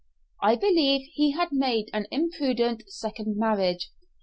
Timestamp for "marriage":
3.37-3.91